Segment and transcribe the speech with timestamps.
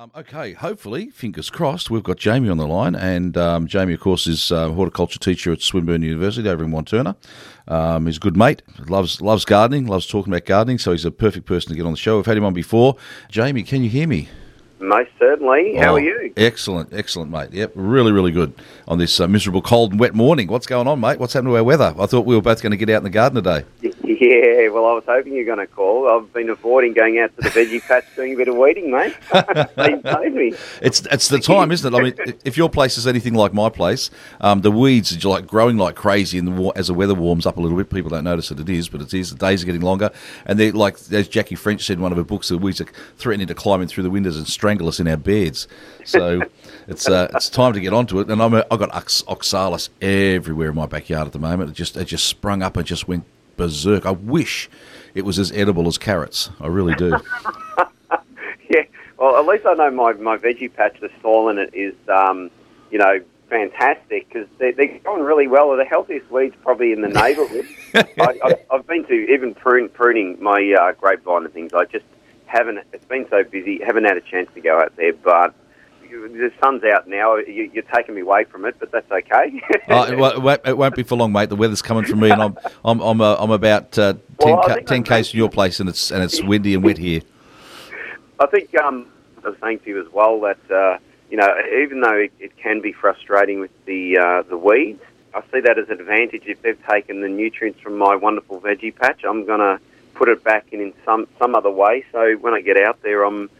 [0.00, 2.94] Um, okay, hopefully, fingers crossed, we've got Jamie on the line.
[2.94, 7.16] And um, Jamie, of course, is a horticulture teacher at Swinburne University over in Wantirna.
[7.68, 11.10] Um, he's a good mate, loves loves gardening, loves talking about gardening, so he's a
[11.10, 12.16] perfect person to get on the show.
[12.16, 12.96] We've had him on before.
[13.28, 14.30] Jamie, can you hear me?
[14.78, 15.76] Most certainly.
[15.76, 16.32] How Oh, are you?
[16.34, 17.52] Excellent, excellent, mate.
[17.52, 18.54] Yep, really, really good
[18.88, 20.48] on this uh, miserable, cold and wet morning.
[20.48, 21.18] What's going on, mate?
[21.18, 21.94] What's happened to our weather?
[21.98, 23.66] I thought we were both going to get out in the garden today.
[24.30, 26.06] Yeah, well, I was hoping you were going to call.
[26.06, 29.16] I've been avoiding going out to the veggie patch doing a bit of weeding, mate.
[29.32, 30.52] paid me.
[30.82, 31.96] It's it's the time, isn't it?
[31.96, 34.10] I mean, if your place is anything like my place,
[34.42, 37.56] um, the weeds are like growing like crazy, and the, as the weather warms up
[37.56, 39.30] a little bit, people don't notice that it is, but it is.
[39.30, 40.10] The days are getting longer,
[40.44, 42.88] and they're like as Jackie French said in one of her books, the weeds are
[43.16, 45.66] threatening to climb in through the windows and strangle us in our beds.
[46.04, 46.42] So
[46.88, 48.28] it's uh, it's time to get onto it.
[48.28, 51.70] And I'm a, I've got ox- oxalis everywhere in my backyard at the moment.
[51.70, 53.24] It just it just sprung up and just went
[53.60, 54.06] berserk.
[54.06, 54.70] I wish
[55.14, 56.50] it was as edible as carrots.
[56.60, 57.16] I really do.
[58.72, 58.84] Yeah,
[59.18, 62.52] well, at least I know my, my veggie patch, the soil in it is, um,
[62.92, 65.70] you know, fantastic because they're, they're going really well.
[65.70, 67.66] They're the healthiest weeds probably in the neighbourhood.
[67.94, 71.74] I, I've, I've been to even prune, pruning my uh, grapevine and things.
[71.74, 72.04] I just
[72.46, 72.78] haven't.
[72.92, 73.80] It's been so busy.
[73.84, 75.52] Haven't had a chance to go out there, but.
[76.10, 77.36] The sun's out now.
[77.36, 79.62] You, you're taking me away from it, but that's okay.
[79.88, 81.48] Uh, it, won't- be for long, mate.
[81.48, 84.62] The weather's coming for me, and I'm I'm I'm, uh, I'm about uh, ten Well,
[84.62, 87.22] ca- ten k's from your place, and it's and it's windy and wet here.
[88.38, 89.06] I think um,
[89.44, 90.98] I was saying to you as well that uh,
[91.30, 91.52] you know
[91.82, 95.02] even though it, it can be frustrating with the uh, the weeds,
[95.34, 96.44] I see that as an advantage.
[96.46, 99.80] If they've taken the nutrients from my wonderful veggie patch, I'm going to
[100.14, 102.04] put it back in in some some other way.
[102.12, 103.50] So when I get out there, I'm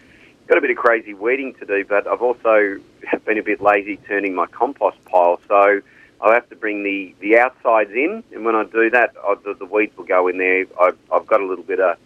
[0.51, 2.81] got a bit of crazy weeding to do, but I've also
[3.25, 5.41] been a bit lazy turning my compost pile.
[5.47, 5.81] So
[6.20, 9.55] I have to bring the, the outsides in, and when I do that, I, the,
[9.55, 10.67] the weeds will go in there.
[10.81, 11.97] I've, I've got a little bit of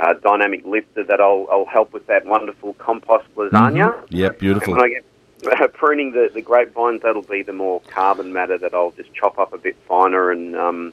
[0.00, 4.06] uh, dynamic lifter that I'll, I'll help with that wonderful compost lasagna.
[4.08, 4.72] Yep, beautiful.
[4.72, 8.56] And when I get uh, pruning the, the grapevines, that'll be the more carbon matter
[8.56, 10.92] that I'll just chop up a bit finer and um,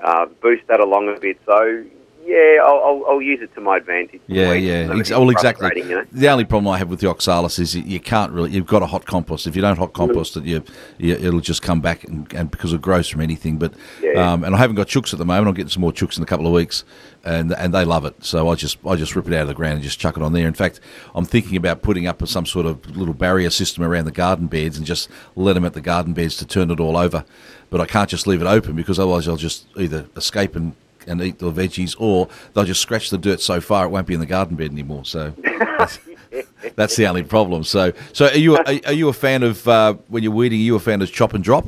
[0.00, 1.38] uh, boost that along a bit.
[1.44, 1.84] So,
[2.26, 4.20] yeah, I'll, I'll, I'll use it to my advantage.
[4.26, 4.88] Yeah, yeah.
[4.88, 5.70] Well, exactly.
[5.76, 6.04] You know?
[6.10, 8.50] The only problem I have with the oxalis is you, can't really.
[8.50, 9.46] You've got a hot compost.
[9.46, 10.62] If you don't hot compost it, you,
[10.98, 13.58] you it'll just come back and, and because it grows from anything.
[13.58, 14.32] But Yeah.
[14.32, 15.48] um, and I haven't got chooks at the moment.
[15.48, 16.84] I'm getting some more chooks in a couple of weeks,
[17.24, 18.24] and and they love it.
[18.24, 20.22] So I just I just rip it out of the ground and just chuck it
[20.22, 20.48] on there.
[20.48, 20.80] In fact,
[21.14, 24.76] I'm thinking about putting up some sort of little barrier system around the garden beds
[24.76, 27.24] and just let them at the garden beds to turn it all over.
[27.70, 30.74] But I can't just leave it open because otherwise I'll just either escape and
[31.06, 34.14] and eat the veggies, or they'll just scratch the dirt so far it won't be
[34.14, 35.04] in the garden bed anymore.
[35.04, 35.34] So
[35.78, 35.98] that's,
[36.76, 37.64] that's the only problem.
[37.64, 40.60] So, so are you are, are you a fan of uh, when you're weeding?
[40.60, 41.66] Are you a fan of chop and drop?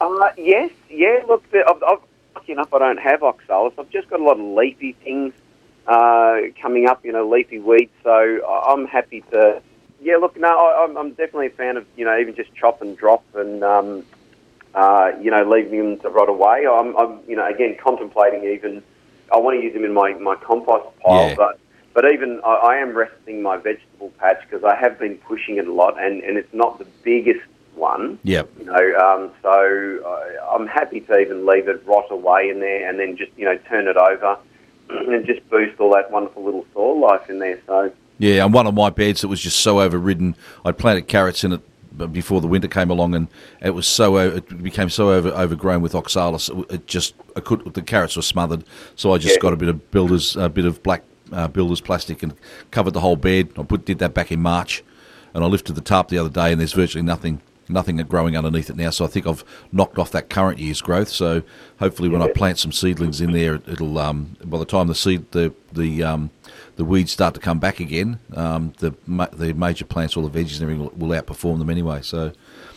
[0.00, 1.22] Uh, yes, yeah.
[1.26, 1.98] Look, the, I've, I've,
[2.34, 3.74] lucky enough, I don't have oxalis.
[3.78, 5.32] I've just got a lot of leafy things
[5.86, 7.04] uh, coming up.
[7.04, 7.92] You know, leafy weeds.
[8.02, 9.62] So I'm happy to.
[10.02, 12.82] Yeah, look, no, I, I'm, I'm definitely a fan of you know even just chop
[12.82, 14.04] and drop and um,
[14.74, 16.66] uh, you know leaving them to rot away.
[16.66, 18.82] I'm, I'm you know again contemplating even.
[19.32, 21.34] I want to use them in my, my compost pile, Yeah.
[21.34, 21.58] but
[21.94, 25.66] but even I, I am resting my vegetable patch because I have been pushing it
[25.66, 27.40] a lot, and, and it's not the biggest
[27.74, 28.18] one.
[28.24, 28.50] Yep.
[28.58, 32.88] You know, um, so uh, I'm happy to even leave it rot away in there,
[32.88, 34.36] and then just you know turn it over,
[34.90, 37.58] and just boost all that wonderful little soil life in there.
[37.66, 40.36] So Yeah, and one of my beds that was just so overridden.
[40.64, 41.60] I planted carrots in it
[42.12, 43.28] before the winter came along, and
[43.62, 46.48] it was so it became so over, overgrown with oxalis.
[46.48, 48.64] It, it just I could the carrots were smothered,
[48.96, 49.40] so I just Yeah.
[49.40, 52.34] got a bit of builders a bit of black uh, builders plastic and
[52.70, 53.50] covered the whole bed.
[53.58, 54.82] I put did that back in March,
[55.32, 57.40] and I lifted the tarp the other day, and there's virtually nothing.
[57.66, 61.08] Nothing growing underneath it now, so I think I've knocked off that current year's growth.
[61.08, 61.42] So
[61.78, 65.30] hopefully, when I plant some seedlings in there, it'll um, by the time the seed
[65.30, 66.28] the the um,
[66.76, 68.92] the weeds start to come back again, um, the
[69.32, 72.02] the major plants, all the veggies and everything, will, will outperform them anyway.
[72.02, 72.32] So,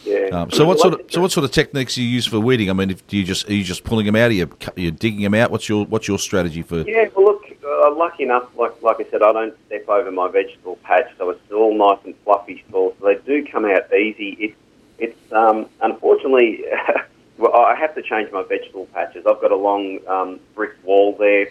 [0.05, 0.27] yeah.
[0.31, 2.69] um, so what sort of so what sort of techniques do you use for weeding?
[2.69, 4.29] I mean, if, do you just are you just pulling them out?
[4.29, 5.51] Are you you're digging them out?
[5.51, 6.81] What's your what's your strategy for?
[6.81, 10.29] Yeah, well, look, uh, lucky enough, like like I said, I don't step over my
[10.29, 12.63] vegetable patch, so it's all nice and fluffy.
[12.71, 14.37] So they do come out easy.
[14.39, 14.55] It,
[14.99, 16.65] it's um, unfortunately,
[17.37, 19.25] well, I have to change my vegetable patches.
[19.25, 21.49] I've got a long um, brick wall there,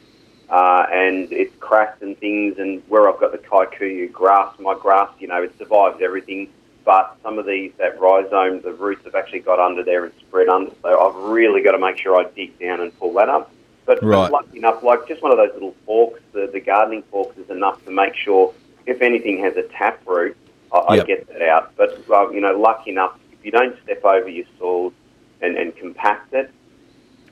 [0.48, 2.56] uh, and it's cracked and things.
[2.58, 6.48] And where I've got the kikuyu grass, my grass, you know, it survives everything.
[6.84, 10.48] But some of these, that rhizome, the roots have actually got under there and spread
[10.48, 10.70] under.
[10.82, 13.52] So I've really got to make sure I dig down and pull that up.
[13.86, 14.28] But but Right.
[14.28, 17.84] lucky enough, like just one of those little forks, the, the gardening forks is enough
[17.84, 18.54] to make sure
[18.86, 20.36] if anything has a tap root,
[20.72, 21.06] I, I Yep.
[21.06, 21.72] get that out.
[21.76, 24.92] But uh, you know, lucky enough, if you don't step over your soil
[25.40, 26.50] and, and compact it,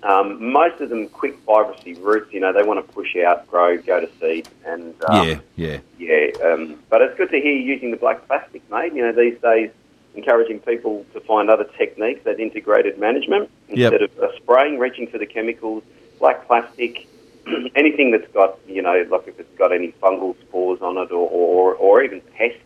[0.05, 2.33] Um, most of them quick vibrancy roots.
[2.33, 5.79] You know, they want to push out, grow, go to seed, and um, yeah, yeah,
[5.99, 6.27] yeah.
[6.45, 8.93] Um, but it's good to hear you using the black plastic, mate.
[8.93, 9.71] You know, these days
[10.15, 14.11] encouraging people to find other techniques, that integrated management instead Yep.
[14.19, 15.83] of uh, spraying, reaching for the chemicals,
[16.19, 17.09] black plastic,
[17.75, 21.29] anything that's got you know, like if it's got any fungal spores on it, or
[21.31, 22.59] or, or even pests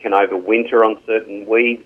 [0.00, 1.84] can overwinter on certain weeds.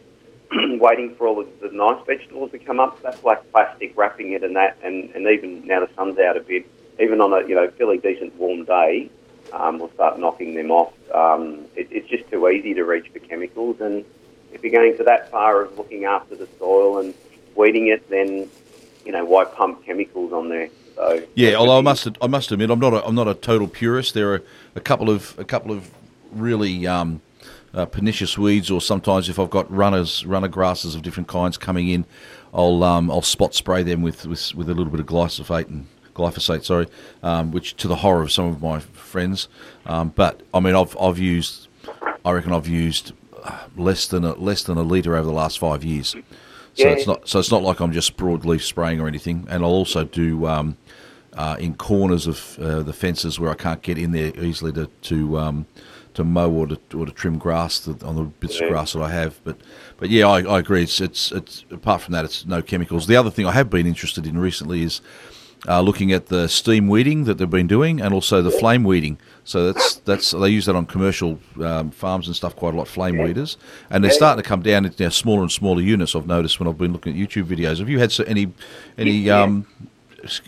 [0.80, 4.44] waiting for all of the nice vegetables to come up, That's like plastic wrapping it
[4.44, 6.66] and that, and, and even now the sun's out a bit,
[7.00, 9.10] even on a you know fairly decent warm day,
[9.52, 10.92] um, we'll start knocking them off.
[11.12, 14.04] Um, it, it's just too easy to reach for chemicals, and
[14.52, 17.14] if you're going to that far of looking after the soil and
[17.54, 18.48] weeding it, then
[19.04, 20.68] you know why pump chemicals on there?
[20.94, 21.54] So yeah.
[21.54, 24.14] Although I must, I must admit, I'm not, a, I'm not a total purist.
[24.14, 24.42] There are
[24.74, 25.90] a couple of, a couple of
[26.32, 27.20] really um,
[27.74, 31.88] uh, pernicious weeds, or sometimes if I've got runners, runner grasses of different kinds coming
[31.88, 32.06] in,
[32.52, 35.86] I'll, um, I'll spot spray them with, with, with a little bit of glyphosate and
[36.14, 36.86] glyphosate, sorry,
[37.22, 39.48] um, which to the horror of some of my friends.
[39.86, 41.68] Um, but I mean, I've, I've used,
[42.24, 43.12] I reckon I've used
[43.42, 46.14] uh, less than a, less than a litre over the last five years.
[46.74, 46.88] So Yeah.
[46.90, 49.46] it's not so it's not like I'm just broadleaf spraying or anything.
[49.48, 50.76] And I'll also do um,
[51.32, 54.86] uh, in corners of uh, the fences where I can't get in there easily to
[55.02, 55.66] to um,
[56.14, 58.66] to mow or to, or to trim grass that, on the bits Yeah.
[58.66, 59.40] of grass that I have.
[59.44, 59.56] But
[59.98, 60.82] but yeah, I, I agree.
[60.82, 63.06] It's, it's it's apart from that, it's no chemicals.
[63.06, 65.00] The other thing I have been interested in recently is.
[65.66, 69.16] Uh, looking at the steam weeding that they've been doing, and also the flame weeding.
[69.44, 72.86] So that's that's they use that on commercial um, farms and stuff quite a lot.
[72.86, 73.24] Flame Yeah.
[73.24, 73.56] weeders,
[73.88, 76.14] and they're starting to come down into smaller and smaller units.
[76.14, 77.78] I've noticed when I've been looking at YouTube videos.
[77.78, 78.52] Have you had any
[78.98, 79.66] any um,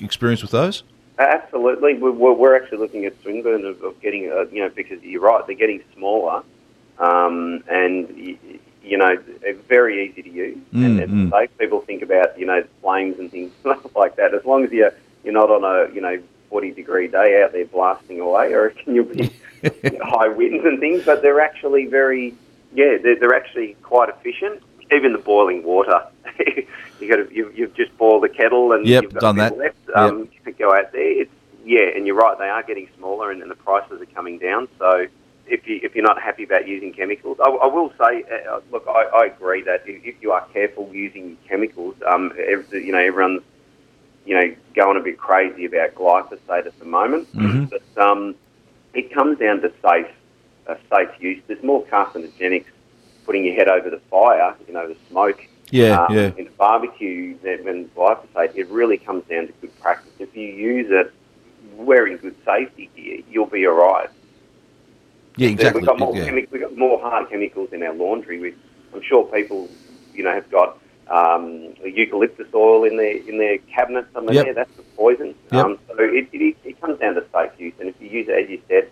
[0.03, 0.83] experience with those?
[1.19, 5.03] Absolutely, we're, we're we're actually looking at Swinburne of, of getting, uh, you know, because
[5.03, 6.43] you're right, they're getting smaller,
[6.99, 8.39] um, and y-
[8.85, 9.17] you know,
[9.67, 11.31] very easy to use and, Mm, and mm.
[11.31, 11.51] safe.
[11.59, 13.51] People think about, you know, flames and things
[13.97, 14.35] like that.
[14.35, 14.93] As long as you're
[15.25, 16.21] you're not on a you know
[16.51, 19.33] 40 degree day out there blasting away, or can you be
[20.03, 21.05] high winds and things?
[21.05, 22.35] But they're actually very,
[22.75, 24.63] yeah, they're, they're actually quite efficient.
[24.93, 26.01] Even the boiling water,
[27.01, 29.59] you got to you, you've just boiled the kettle and Yep, you've got done that.
[29.59, 29.77] Left.
[29.95, 31.23] Um, you could go out there.
[31.23, 31.31] It's
[31.65, 32.39] yeah, and you're right.
[32.39, 34.69] They are getting smaller, and, and the prices are coming down.
[34.79, 35.07] So
[35.49, 38.85] if you if you're not happy about using chemicals, I, I will say, uh, look,
[38.89, 42.99] I, I agree that if, if you are careful using chemicals, um, every, you know,
[42.99, 43.43] everyone's
[44.25, 47.71] you know going a bit crazy about glyphosate at the moment, Mhm.
[47.71, 48.35] but um,
[48.95, 50.07] it comes down to safe
[50.69, 51.43] uh, safe use.
[51.47, 52.67] There's more carcinogenics
[53.27, 56.51] putting your head over the fire, you know, the smoke Yeah, um, yeah, in a
[56.51, 58.53] barbecue than glyphosate.
[58.55, 60.13] It really comes down to good practice.
[60.19, 61.13] If you use it
[61.75, 64.09] wearing good safety gear, you'll be all right.
[65.37, 65.81] yeah, exactly.
[65.81, 66.29] We've got more, yeah.
[66.29, 68.39] chemi- we've got more hard chemicals in our laundry.
[68.39, 68.55] We,
[68.95, 69.69] I'm sure people,
[70.15, 74.45] you know, have got um, eucalyptus oil in their in their cabinets somewhere Yep.
[74.45, 74.55] there.
[74.55, 75.35] That's the poison.
[75.53, 75.65] Yep.
[75.65, 78.45] Um, so it, it, it comes down to safe use, and if you use it
[78.45, 78.89] as you said,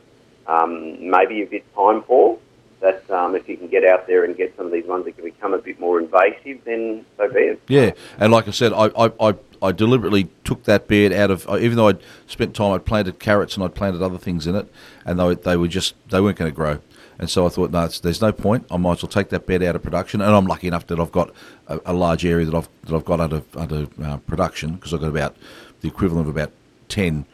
[0.47, 2.39] um, maybe a bit time for.
[2.85, 5.17] That um, if you can get out there and get some of these ones that
[5.17, 7.63] can become a bit more invasive, then so be it.
[7.67, 11.49] Yeah, and like I said, I, I, I, I deliberately took that bed out of.
[11.49, 14.71] Even though I'd spent time, I'd planted carrots and I'd planted other things in it,
[15.07, 16.81] and they, they were just they weren't going to grow.
[17.19, 18.67] And so I thought, no, there's no point.
[18.71, 20.21] I might as well take that bed out of production.
[20.21, 21.33] And I'm lucky enough that I've got
[21.69, 25.01] a, a large area that I've that I've got under under uh, production because I've
[25.01, 25.37] got about
[25.81, 26.53] the equivalent of about
[26.89, 27.25] 10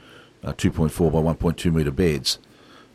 [0.44, 2.38] uh, 2.4 by 1.2 meter beds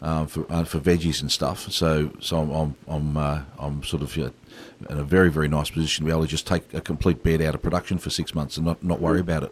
[0.06, 1.69] um, for uh, for veggies and stuff.
[1.72, 4.30] So so I'm I'm I'm, uh, I'm sort of uh,
[4.90, 7.41] in a very very nice position to be able to just take a complete bed
[7.41, 9.51] out of production for six months and not, not worry about it.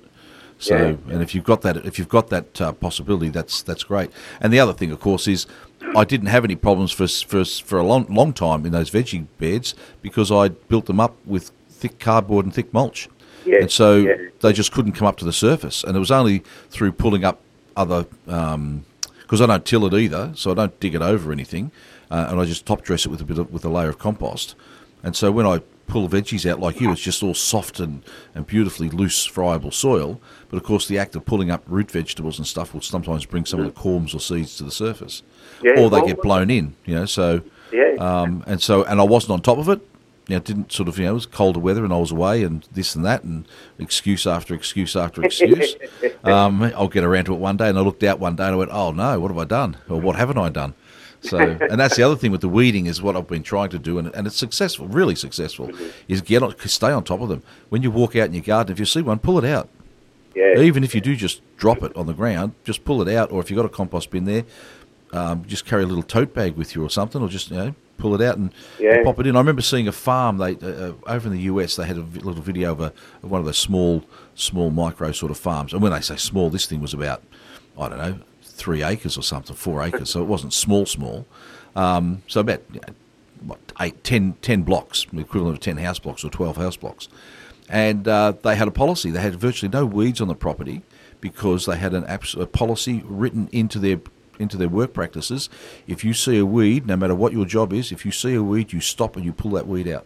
[0.59, 1.13] So Yeah.
[1.13, 4.11] and if you've got that if you've got that uh, possibility, that's that's great.
[4.39, 5.47] And the other thing, of course, is
[5.95, 9.25] I didn't have any problems for for for a long long time in those veggie
[9.39, 13.09] beds because I built them up with thick cardboard and thick mulch.
[13.45, 14.15] Yeah, And so yeah.
[14.39, 15.83] they just couldn't come up to the surface.
[15.83, 17.41] And it was only through pulling up
[17.75, 18.05] other,
[19.33, 21.71] because I don't till it either, so I don't dig it over anything,
[22.11, 23.97] uh, and I just top dress it with a bit of, with a layer of
[23.97, 24.53] compost.
[25.01, 28.03] And so when I pull veggies out like you, it's just all soft and,
[28.35, 30.21] and beautifully loose, friable soil.
[30.51, 33.45] But of course, the act of pulling up root vegetables and stuff will sometimes bring
[33.45, 35.23] some of the corms or seeds to the surface,
[35.63, 36.75] Yeah, or they well, get blown in.
[36.85, 37.95] You know, so Yeah.
[37.97, 39.81] um, and so, and I wasn't on top of it.
[40.27, 42.43] You know, didn't sort of, you know, it was colder weather and I was away
[42.43, 43.45] and this and that and
[43.77, 45.75] excuse after excuse after excuse.
[46.23, 48.53] um, I'll get around to it one day and I looked out one day and
[48.53, 49.77] I went, oh no, what have I done?
[49.89, 50.75] Or what haven't I done?
[51.23, 51.37] So,
[51.69, 53.97] and that's the other thing with the weeding is what I've been trying to do,
[53.97, 55.71] and, and it's successful, really successful,
[56.07, 57.41] is get on, stay on top of them.
[57.69, 59.69] When you walk out in your garden, if you see one, pull it out.
[60.35, 60.59] yeah.
[60.59, 63.39] Even if you do just drop it on the ground, just pull it out, or
[63.41, 64.43] if you've got a compost bin there,
[65.13, 67.75] um, just carry a little tote bag with you or something, or just you know
[68.03, 68.95] pull it out and, Yeah.
[68.95, 69.35] and pop it in.
[69.35, 70.37] I remember seeing a farm.
[70.37, 72.93] They uh, uh, over in the US, they had a little video of, a,
[73.23, 74.03] of one of those small,
[74.35, 75.71] small micro sort of farms.
[75.73, 77.23] And when they say small, this thing was about,
[77.79, 80.09] I don't know, three acres or something, four acres.
[80.09, 81.25] So it wasn't small, small.
[81.77, 82.93] Um, so about you know,
[83.45, 87.07] what, eight, ten, ten blocks, the equivalent of ten house blocks or twelve house blocks.
[87.69, 89.09] And uh, they had a policy.
[89.11, 90.81] They had virtually no weeds on the property
[91.21, 93.97] because they had an abs- a policy written into their
[94.39, 95.49] into their work practices.
[95.87, 98.43] If you see a weed, no matter what your job is, if you see a
[98.43, 100.05] weed, you stop and you pull that weed out.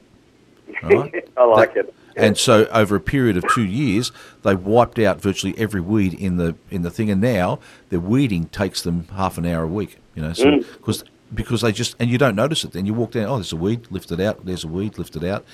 [0.83, 1.29] All right?
[1.37, 1.93] I like That- it.
[2.17, 6.37] And so, over a period of two years, they wiped out virtually every weed in
[6.37, 7.11] the in the thing.
[7.11, 9.99] And now, their weeding takes them half an hour a week.
[10.15, 10.77] You know, so mm.
[10.77, 11.03] because
[11.33, 12.71] because they just and you don't notice it.
[12.71, 14.45] Then you walk down, oh, there's a weed, lift it out.
[14.45, 15.45] There's a weed, lift it out.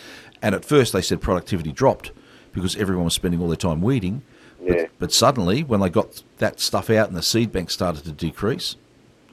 [0.42, 2.12] And at first, they said productivity dropped
[2.54, 4.22] because everyone was spending all their time weeding.
[4.68, 4.86] But, Yeah.
[5.00, 8.76] but suddenly, when they got that stuff out and the seed bank started to decrease,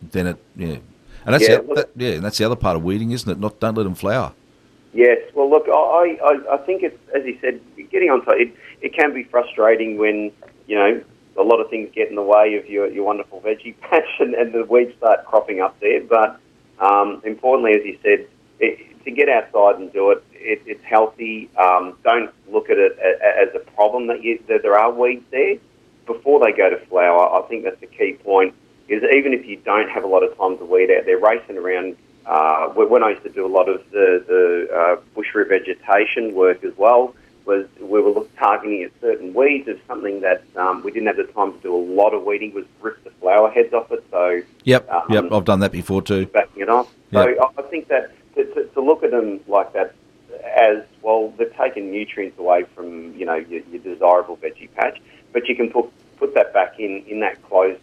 [0.02, 0.76] then it yeah.
[1.26, 3.30] And that's Yeah, the, look- that, yeah, and that's the other part of weeding, isn't
[3.30, 3.38] it?
[3.38, 4.32] Not don't let them flower.
[4.92, 5.18] Yes.
[5.34, 7.60] Well, look, I, I, I think it's as you said,
[7.90, 8.52] getting on it.
[8.80, 10.32] It can be frustrating when
[10.66, 11.02] you know
[11.36, 14.34] a lot of things get in the way of your, your wonderful veggie patch, and,
[14.34, 16.02] and the weeds start cropping up there.
[16.02, 16.40] But
[16.80, 18.26] um, importantly, as you said,
[18.58, 21.48] it, to get outside and do it, it it's healthy.
[21.56, 25.56] Um, don't look at it as a problem that, you, that there are weeds there
[26.06, 27.42] before they go to flower.
[27.42, 28.54] I think that's the key point.
[28.88, 31.56] Is even if you don't have a lot of time to weed out, they're racing
[31.56, 31.96] around.
[32.26, 36.62] Uh, when I used to do a lot of the, the uh, bush revegetation work
[36.64, 37.14] as well,
[37.46, 41.16] was we were look, targeting at certain weeds of something that um, we didn't have
[41.16, 44.04] the time to do a lot of weeding was rip the flower heads off it.
[44.10, 45.24] So Yep, Um, yep.
[45.32, 46.26] I've done that before too.
[46.26, 46.92] backing it off.
[47.12, 47.34] So Yeah.
[47.42, 49.94] I I think that to, to, to look at them like that
[50.56, 54.98] as well, they've taken nutrients away from you know your, your desirable veggie patch,
[55.32, 55.86] but you can put
[56.18, 57.80] put that back in in that closed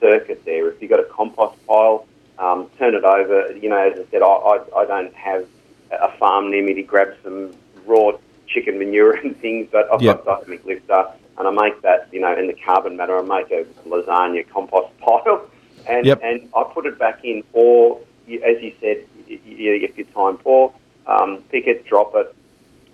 [0.00, 0.68] circuit there.
[0.70, 2.06] If you've got a compost pile,
[2.38, 3.52] um, turn it over.
[3.56, 5.46] You know, as I said, I, I, I don't have
[5.92, 7.54] a farm near me to grab some
[7.86, 8.12] raw
[8.48, 10.24] chicken manure and things, but I've Yep.
[10.24, 11.06] got Dynamic Lifter,
[11.38, 14.96] and I make that, you know, in the carbon matter, I make a lasagna compost
[15.00, 15.48] pile,
[15.88, 16.20] and Yep.
[16.22, 20.38] and I put it back in, or as you said, y- y- if you're time
[20.38, 20.72] poor,
[21.06, 22.34] um, pick it, drop it.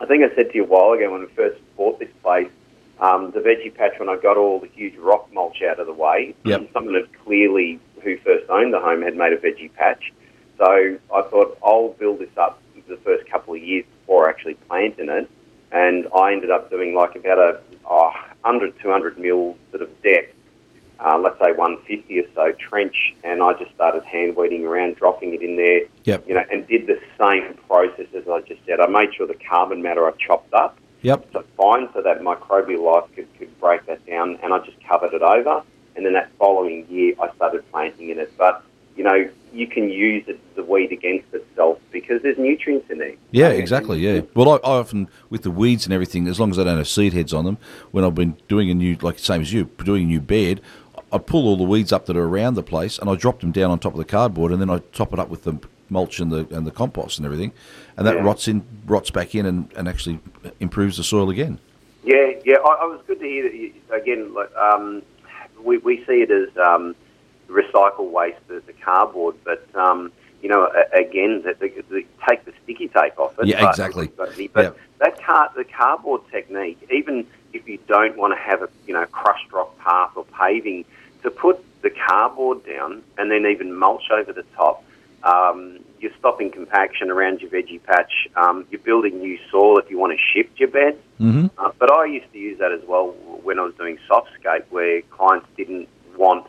[0.01, 2.51] I think I said to you a while ago when we first bought this place,
[3.01, 5.93] um, the veggie patch when I got all the huge rock mulch out of the
[5.93, 6.35] way.
[6.45, 6.71] Yep.
[6.73, 10.13] Someone had clearly, who first owned the home, had made a veggie patch.
[10.59, 15.09] So I thought I'll build this up the first couple of years before actually planting
[15.09, 15.29] it.
[15.71, 18.13] And I ended up doing like about a oh,
[18.43, 20.35] 100, 200 mil sort of depth,
[21.05, 23.15] uh, let's say 150 or so trench.
[23.25, 26.67] And I just started hand weeding around, dropping it in there, Yep, you know, and
[26.67, 28.81] did the same process as I just said.
[28.81, 31.29] I made sure the carbon matter I chopped up yep.
[31.33, 35.15] so fine so that microbial life could, could break that down and I just covered
[35.15, 35.63] it over
[35.97, 38.33] and then that following year I started planting in it.
[38.39, 38.65] But,
[38.97, 43.15] you know, you can use it, the weed against itself because there's nutrients in there.
[43.31, 43.99] Yeah, exactly.
[43.99, 44.23] Yeah.
[44.35, 46.89] Well, I, I often with the weeds and everything, as long as I don't have
[46.89, 47.59] seed heads on them,
[47.91, 50.61] when I've been doing a new, like same as you, doing a new bed,
[51.13, 53.53] I pull all the weeds up that are around the place and I drop them
[53.53, 55.59] down on top of the cardboard, and then I top it up with the
[55.91, 57.53] mulch and the and the compost and everything,
[57.97, 58.23] and that Yeah.
[58.23, 60.21] rots in, rots back in, and, and actually
[60.61, 61.59] improves the soil again.
[62.05, 62.57] Yeah, yeah.
[62.57, 63.55] I, I was good to hear that.
[63.55, 65.03] You, again, like, um,
[65.63, 66.95] we we see it as um,
[67.49, 70.11] recycle waste, the, the cardboard, but um,
[70.43, 73.47] you know, a, again, that the, the, take the sticky tape off it.
[73.47, 74.07] Yeah, but- exactly.
[74.17, 74.71] But, Yeah.
[74.99, 79.05] that car, the cardboard technique, even if you don't want to have a you know
[79.07, 80.85] crushed rock path or paving,
[81.23, 84.85] to put the cardboard down and then even mulch over the top.
[85.23, 88.13] Um, you're stopping compaction around your veggie patch.
[88.35, 90.99] Um, you're building new soil if you want to shift your bed.
[91.21, 91.47] Mm-hmm.
[91.59, 93.09] Uh, but I used to use that as well
[93.43, 96.47] when I was doing softscape, where clients didn't want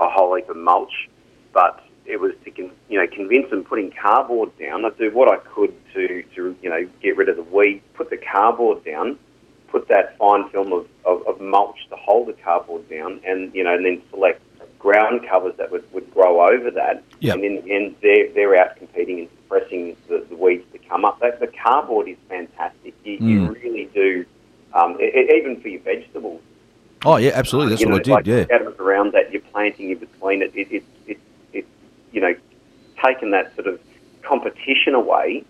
[0.00, 1.08] a whole heap of mulch,
[1.52, 4.84] but it was to con- you know convince them putting cardboard down.
[4.84, 8.10] I'd do what I could to to you know get rid of the weed, put
[8.10, 9.18] the cardboard down,
[9.74, 13.64] put that fine film of, of, of mulch to hold the cardboard down, and you
[13.64, 14.40] know and then select
[14.78, 17.02] ground covers that would, would grow over that.
[17.20, 17.34] Yep.
[17.36, 21.04] And in the end, they're, they're out competing and suppressing the, the weeds to come
[21.06, 21.18] up.
[21.20, 22.94] That, the cardboard is fantastic.
[23.02, 23.54] You, you Mm.
[23.62, 24.26] really do,
[24.74, 26.40] um, e- even for your vegetables.
[27.06, 27.70] Oh yeah, absolutely.
[27.70, 28.30] That's you what know, I did.
[28.38, 28.54] like yeah.
[28.56, 30.52] Atoms around that you're planting in between it.
[30.54, 31.18] It, it, it,
[31.54, 31.66] it,
[32.12, 32.34] you know,
[33.02, 33.80] taken that sort of
[34.22, 35.44] competition away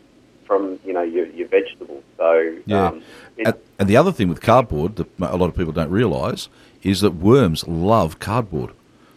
[0.46, 2.02] from, you know, your, your vegetables.
[2.16, 2.88] So, Yeah.
[2.88, 3.02] um,
[3.44, 6.48] And, and the other thing with cardboard that a lot of people don't realise
[6.82, 8.70] is that worms love cardboard.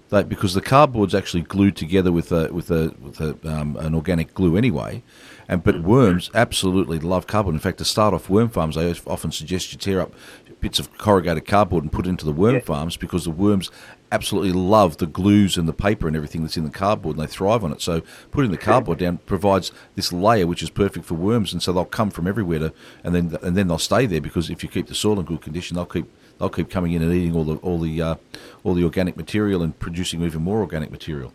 [0.09, 3.93] they, because the cardboard's actually glued together with a with a with a, um, an
[3.93, 5.03] organic glue anyway.
[5.49, 7.55] And but worms absolutely love cardboard.
[7.55, 10.13] In fact, to start off worm farms, I often suggest you tear up
[10.59, 12.61] bits of corrugated cardboard and put it into the worm Yeah.
[12.61, 13.69] farms because the worms
[14.11, 17.31] absolutely love the glues and the paper and everything that's in the cardboard and they
[17.31, 17.79] thrive on it.
[17.81, 18.01] So
[18.31, 21.85] putting the cardboard down provides this layer which is perfect for worms and so they'll
[21.85, 22.73] come from everywhere to
[23.03, 25.41] and then and then they'll stay there because if you keep the soil in good
[25.41, 28.15] condition they'll keep they'll keep coming in and eating all the all the uh,
[28.63, 31.33] all the organic material and producing even more organic material.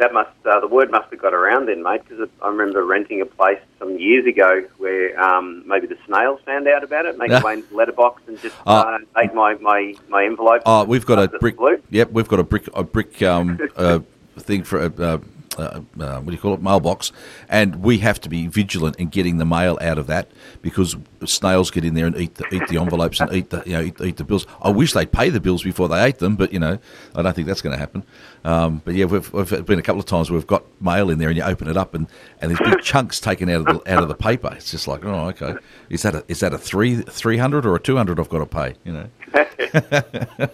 [0.00, 2.00] That must uh, the word must have got around then, mate.
[2.08, 6.66] Because I remember renting a place some years ago where um, maybe the snails found
[6.66, 7.40] out about it, make Yeah.
[7.40, 8.74] their way into the letterbox and just Oh.
[8.74, 10.62] uh, ate my my my envelope.
[10.66, 11.56] Oh, we've got a brick.
[11.58, 11.80] blue.
[11.90, 12.68] Yep, we've got a brick.
[12.74, 14.00] A brick um, uh,
[14.38, 14.86] thing for a.
[14.98, 15.18] Uh,
[15.58, 16.62] uh, uh, what do you call it?
[16.62, 17.12] Mailbox,
[17.48, 20.30] and we have to be vigilant in getting the mail out of that
[20.62, 23.72] because snails get in there and eat the eat the envelopes and eat the you
[23.72, 24.46] know eat, eat the bills.
[24.62, 26.78] I wish they'd pay the bills before they ate them, but you know
[27.14, 28.04] I don't think that's going to happen.
[28.44, 31.18] Um, but yeah, we've, we've been a couple of times where we've got mail in
[31.18, 32.06] there and you open it up and,
[32.40, 34.50] and there's big chunks taken out of the out of the paper.
[34.56, 35.54] It's just like oh okay,
[35.90, 38.38] is that a is that a three three hundred or a two hundred I've got
[38.38, 38.74] to pay?
[38.84, 39.06] You know.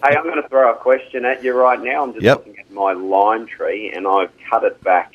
[0.03, 2.03] Hey, I'm going to throw a question at you right now.
[2.03, 2.37] I'm just Yep.
[2.37, 5.13] looking at my lime tree, and I've cut it back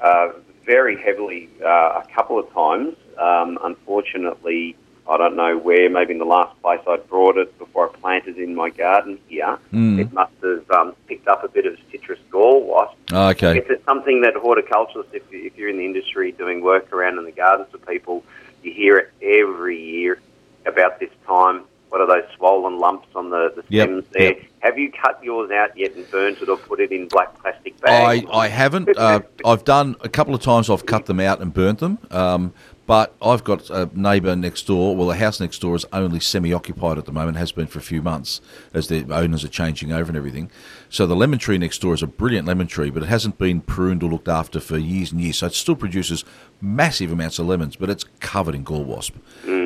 [0.00, 0.30] uh,
[0.66, 2.94] very heavily uh, a couple of times.
[3.16, 4.76] Um, unfortunately,
[5.08, 5.88] I don't know where.
[5.88, 9.18] Maybe in the last place I brought it before I planted it in my garden
[9.28, 9.58] here.
[9.72, 9.98] Mm.
[10.00, 12.96] It must have um, picked up a bit of citrus gall wasp.
[13.12, 13.56] Oh, okay.
[13.58, 17.18] If it's something that horticulturists, if, you- if you're in the industry doing work around
[17.18, 18.22] in the gardens for people,
[18.62, 20.20] you hear it every year
[20.66, 21.62] about this time.
[21.88, 24.22] What are those swollen lumps on the, the Yep, stems there?
[24.34, 24.42] yep.
[24.60, 27.74] Have you cut yours out yet and burnt it or put it in black plastic
[27.82, 27.86] I,
[28.20, 28.26] bags?
[28.30, 28.94] I haven't.
[28.94, 30.68] Uh, I've done a couple of times.
[30.68, 31.96] I've cut them out and burnt them.
[32.10, 32.52] Um,
[32.88, 34.96] but I've got a neighbour next door.
[34.96, 37.36] Well, the house next door is only semi-occupied at the moment.
[37.36, 38.40] Has been for a few months
[38.72, 40.50] as the owners are changing over and everything.
[40.88, 43.60] So the lemon tree next door is a brilliant lemon tree, but it hasn't been
[43.60, 45.36] pruned or looked after for years and years.
[45.36, 46.24] So it still produces
[46.62, 49.16] massive amounts of lemons, but it's covered in gall wasp.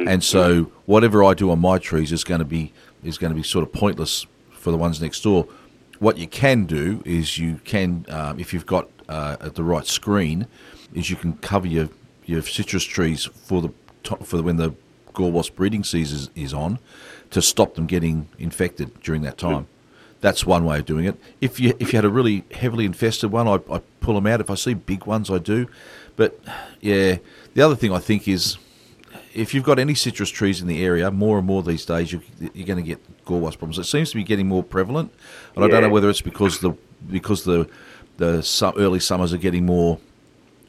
[0.08, 2.72] And so whatever I do on my trees is going to be
[3.04, 5.46] is going to be sort of pointless for the ones next door.
[6.00, 10.48] What you can do is you can, um, if you've got uh, the right screen,
[10.92, 11.88] is you can cover your,
[12.32, 13.70] your citrus trees for the
[14.24, 14.74] for when the
[15.12, 16.78] gall wasp breeding season is, on,
[17.30, 19.66] to stop them getting infected during that time.
[20.20, 21.16] That's one way of doing it.
[21.40, 24.40] If you if you had a really heavily infested one, I, I pull them out.
[24.40, 25.68] If I see big ones, I do.
[26.16, 26.38] But
[26.80, 27.18] yeah,
[27.54, 28.56] the other thing I think is
[29.34, 32.22] if you've got any citrus trees in the area, more and more these days, you,
[32.54, 33.78] you're going to get gall wasp problems.
[33.78, 35.12] It seems to be getting more prevalent,
[35.56, 36.76] and I don't know whether it's because the
[37.10, 37.68] because the
[38.18, 39.98] the early summers are getting more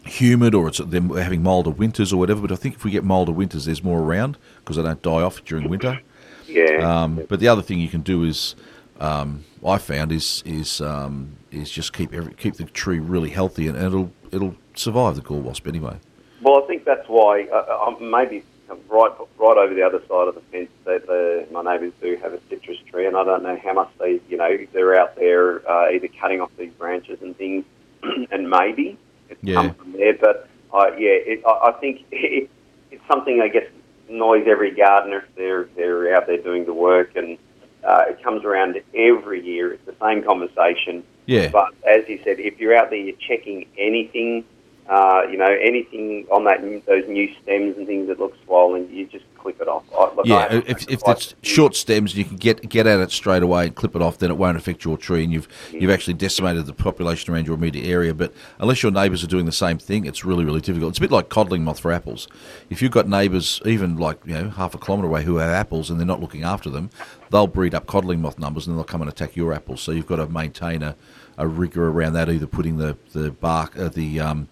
[0.05, 2.41] humid or it's them having milder winters or whatever.
[2.41, 5.21] But I think if we get milder winters, there's more around because they don't die
[5.21, 6.01] off during winter.
[6.47, 7.03] yeah.
[7.03, 8.55] Um, but the other thing you can do is,
[8.99, 13.67] um, I found is is um, is just keep every, keep the tree really healthy
[13.67, 15.97] and, and it'll it'll survive the gall wasp anyway.
[16.41, 18.43] Well, I think that's why uh, uh, maybe
[18.89, 22.33] right right over the other side of the fence that the, my neighbours do have
[22.33, 25.69] a citrus tree, and I don't know how much they, you know, they're out there
[25.69, 27.65] uh, either cutting off these branches and things,
[28.31, 28.97] and maybe
[29.29, 29.55] it's Yeah.
[29.55, 30.13] come from there.
[30.19, 32.49] But uh, yeah, it, I, I think it,
[32.91, 33.65] it's something I guess
[34.09, 37.37] annoys every gardener if they're they're out there doing the work, and
[37.83, 39.73] uh, it comes around every year.
[39.73, 41.03] It's the same conversation.
[41.25, 41.49] Yeah.
[41.49, 44.43] But as you said, if you're out there, you're checking anything,
[44.89, 49.05] uh, you know, anything on that those new stems and things that look swollen, you
[49.05, 49.83] just clip it off.
[49.97, 53.43] I, look, Yeah, if, if it's short stems, you can get get at it straight
[53.43, 54.17] away and clip it off.
[54.17, 57.55] Then it won't affect your tree, and you've you've actually decimated the population around your
[57.55, 58.13] immediate area.
[58.13, 60.89] But unless your neighbours are doing the same thing, it's really really difficult.
[60.89, 62.27] It's a bit like codling moth for apples.
[62.69, 65.89] If you've got neighbours even like you know half a kilometre away who have apples
[65.89, 66.89] and they're not looking after them,
[67.31, 69.81] they'll breed up codling moth numbers and they'll come and attack your apples.
[69.81, 70.95] So you've got to maintain a,
[71.37, 74.49] a rigour around that, either putting the the bark uh, the um,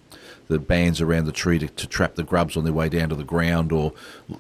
[0.52, 3.16] the bands around the tree to, to trap the grubs on their way down to
[3.16, 3.94] the ground, or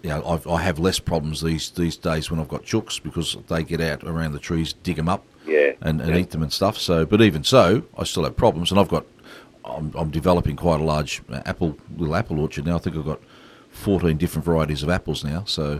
[0.03, 3.37] you know, I've, I have less problems these these days when I've got chooks because
[3.47, 5.71] they get out around the trees, dig them up, Yeah.
[5.81, 6.17] and, and Yeah.
[6.17, 6.77] eat them and stuff.
[6.77, 9.05] So, but even so, I still have problems, and I've got
[9.63, 12.75] I'm, I'm developing quite a large uh, apple little apple orchard now.
[12.75, 13.21] I think I've got
[13.69, 15.79] 14 different varieties of apples now, so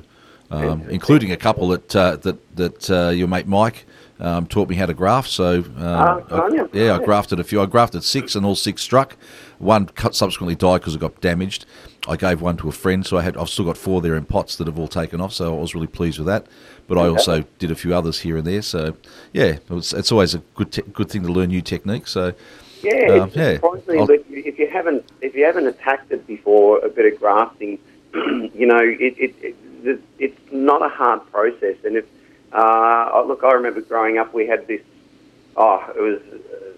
[0.51, 3.85] um, including a couple that uh, that that uh, your mate Mike.
[4.19, 5.81] Um, taught me how to graft, so Oh,
[6.29, 7.59] I- yeah, I grafted a few.
[7.59, 9.17] I grafted six, and all six struck.
[9.57, 11.65] One cut subsequently died because it got damaged.
[12.07, 14.25] I gave one to a friend, so I had I've still got four there in
[14.25, 15.33] pots that have all taken off.
[15.33, 16.45] So I was really pleased with that.
[16.87, 18.61] But I also did a few others here and there.
[18.61, 18.95] So
[19.33, 22.11] yeah, it was, it's always a good te- good thing to learn new techniques.
[22.11, 22.33] So
[22.83, 26.77] Yeah, Um, yeah, surprising I'll- that if you haven't if you haven't attacked it before
[26.85, 27.79] a bit of grafting,
[28.13, 31.77] you know, it, it, it it's not a hard process.
[31.83, 32.05] And if
[32.53, 34.81] uh, oh, look, I remember growing up, we had this
[35.55, 36.21] Oh, it was.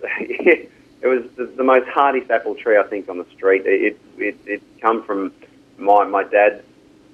[1.01, 3.63] it was the, the, most hardest apple tree I think on the street.
[3.65, 5.31] It it it come from
[5.77, 6.63] my my dad's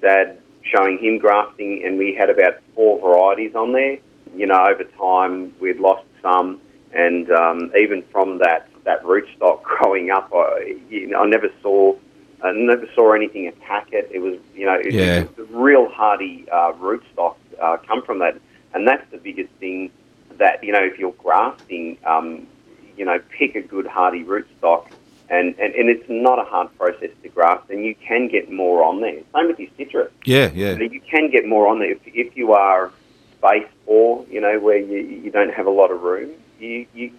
[0.00, 3.98] dad showing him grafting, and we had about four varieties on there.
[4.34, 6.60] You know, over time we'd lost some,
[6.92, 11.96] and um, even from that that rootstock growing up, I, you know, I never saw.
[12.42, 14.10] I never saw anything attack it.
[14.12, 15.20] It was, you know, it, yeah.
[15.20, 18.40] it was a real hardy uh, rootstock uh, come from that,
[18.74, 19.90] and that's the biggest thing.
[20.38, 22.46] That you know, if you're grafting, um,
[22.96, 24.86] you know, pick a good hardy rootstock,
[25.28, 28.82] and, and, and it's not a hard process to graft, and you can get more
[28.84, 29.20] on there.
[29.34, 30.12] Same with your citrus.
[30.24, 30.76] Yeah, yeah.
[30.76, 32.90] You can get more on there if, if you are
[33.38, 36.30] space poor, you know, where you, you don't have a lot of room.
[36.58, 37.12] You, you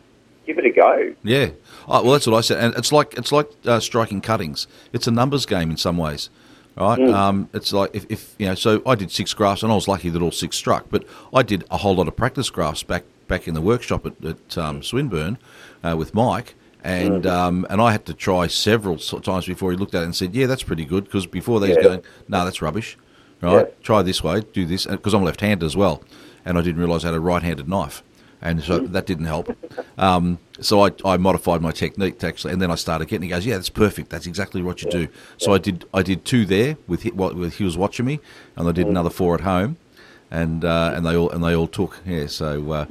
[0.46, 1.14] give it a go.
[1.24, 1.50] Yeah.
[1.88, 4.68] Oh, well, that's what I said, and it's like it's like uh, striking cuttings.
[4.94, 6.30] It's a numbers game in some ways,
[6.78, 7.00] right?
[7.00, 7.14] Mm.
[7.14, 8.56] Um, it's like if, if you know.
[8.56, 10.86] So I did six grafts, and I was lucky that all six struck.
[10.90, 14.14] But I did a whole lot of practice grafts back back in the workshop at,
[14.24, 15.38] at um, Swinburne
[15.84, 16.56] uh, with Mike.
[16.84, 17.30] And Mm.
[17.32, 20.34] um, and I had to try several times before he looked at it and said,
[20.34, 21.84] "Yeah, that's pretty good." Because before that, he's Yeah.
[21.84, 22.98] going, "No, that's rubbish."
[23.40, 23.68] Right?
[23.68, 23.74] Yeah.
[23.84, 26.04] Try this way, do this, because I'm left-handed as well,
[26.46, 28.04] and I didn't realise I had a right-handed knife,
[28.42, 29.56] and so that didn't help.
[29.98, 33.24] Um, so I, I modified my technique to actually, and then I started getting.
[33.24, 34.10] He goes, "Yeah, that's perfect.
[34.10, 35.86] That's exactly what you do." So I did.
[35.94, 38.20] I did two there with with he was watching me,
[38.56, 38.92] and I did Mm.
[38.92, 39.78] another four at home,
[40.30, 42.00] and uh, and they all and they all took.
[42.06, 42.28] Yeah.
[42.28, 42.72] So.
[42.72, 42.86] Uh,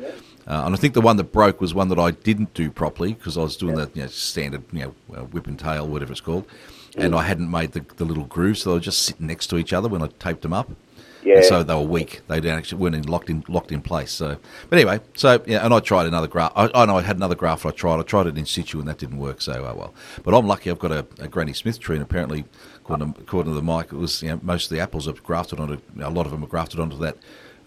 [0.46, 3.12] uh, and I think the one that broke was one that I didn't do properly
[3.12, 6.20] because I was doing the you know, standard, you know, whip and tail, whatever it's
[6.20, 6.44] called,
[6.96, 9.58] and I hadn't made the, the little grooves, so they were just sitting next to
[9.58, 10.68] each other when I taped them up.
[11.22, 11.36] Yeah.
[11.36, 12.20] And so they were weak.
[12.28, 14.10] They didn't actually weren't in, locked in locked in place.
[14.12, 16.54] So, but anyway, so yeah, and I tried another graft.
[16.56, 17.66] I, I know I had another graft.
[17.66, 17.98] I tried.
[18.00, 19.94] I tried it in situ, and that didn't work so uh, well.
[20.22, 20.70] But I'm lucky.
[20.70, 22.44] I've got a, a Granny Smith tree, and apparently,
[22.76, 25.12] according to, according to the mic, it was you know, most of the apples are
[25.12, 25.78] grafted onto.
[26.00, 27.16] A lot of them are grafted onto that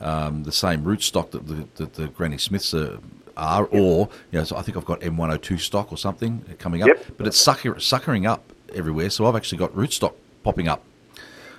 [0.02, 3.00] um, the same rootstock that the, that the Granny Smiths are.
[3.36, 6.88] Are or you know, so I think I've got M102 stock or something coming up,
[6.90, 7.06] Yep.
[7.18, 9.10] but it's sucker, suckering up everywhere.
[9.10, 10.14] So I've actually got rootstock
[10.44, 10.84] popping up.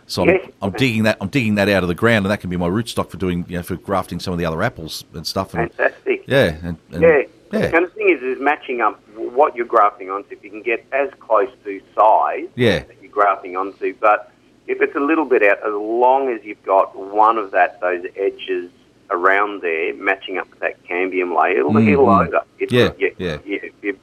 [0.07, 1.17] So I'm, I'm digging that.
[1.21, 3.45] I'm digging that out of the ground, and that can be my rootstock for doing,
[3.49, 5.55] you know, for grafting some of the other apples and stuff.
[5.55, 6.25] And Fantastic.
[6.27, 7.23] yeah, and, and Yeah.
[7.53, 10.33] yeah, And the thing is, is matching up what you're grafting onto.
[10.35, 12.81] If you can get as close to size Yeah.
[12.81, 14.31] that you're grafting onto, but
[14.67, 18.05] if it's a little bit out, as long as you've got one of that those
[18.17, 18.71] edges
[19.11, 21.93] around there matching up with that cambium layer, it'll, Mhm.
[21.93, 22.43] it'll over.
[22.59, 23.39] Yeah, you, yeah.
[23.45, 23.99] You, you,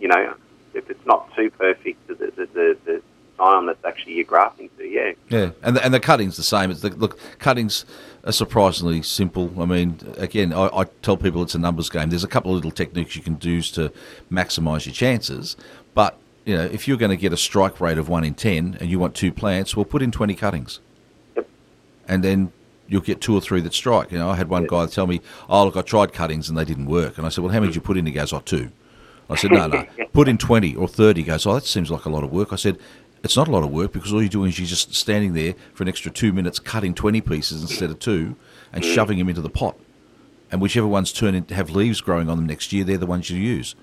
[0.00, 0.34] you know,
[0.74, 3.02] if it's not too perfect, the the the, the
[3.36, 5.12] scion that's actually you're grafting yeah.
[5.28, 6.70] yeah, and the, and the cutting's the same.
[6.70, 7.84] It's the, look, cuttings
[8.24, 9.52] are surprisingly simple.
[9.60, 12.10] I mean, again, I, I tell people it's a numbers game.
[12.10, 13.92] There's a couple of little techniques you can do to
[14.30, 15.56] maximise your chances,
[15.94, 18.76] but you know, if you're going to get a strike rate of one in ten
[18.80, 20.80] and you want two plants, well, put in twenty cuttings,
[21.36, 21.46] Yep.
[22.08, 22.52] and then
[22.86, 24.10] you'll get two or three that strike.
[24.10, 26.64] You know, I had one guy tell me, "Oh, look, I tried cuttings and they
[26.64, 28.40] didn't work," and I said, "Well, how many did you put in?" He goes, "Oh,
[28.40, 28.70] two."
[29.30, 31.20] I said, "No, no, put in twenty or 30.
[31.20, 32.78] He goes, "Oh, that seems like a lot of work." I said.
[33.24, 35.54] It's not a lot of work because all you're doing is you're just standing there
[35.74, 38.36] for an extra two minutes, cutting 20 pieces instead of two,
[38.72, 39.76] and shoving them into the pot.
[40.50, 43.38] And whichever ones turn have leaves growing on them next year, they're the ones you
[43.38, 43.74] use.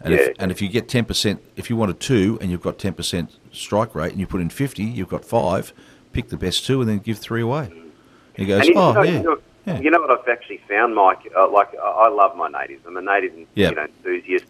[0.00, 0.20] And, Yeah.
[0.20, 3.94] if, and if you get 10%, if you wanted two and you've got 10% strike
[3.94, 5.72] rate and you put in 50, you've got five,
[6.12, 7.70] pick the best two and then give three away.
[8.36, 9.10] He goes, And you oh, know, yeah.
[9.12, 9.80] you, know, yeah.
[9.80, 11.30] you know what I've actually found, Mike?
[11.36, 12.84] Uh, like I love my natives.
[12.86, 13.70] I'm a native Yep.
[13.70, 14.44] you know, enthusiast,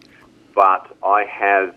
[0.53, 1.75] but I have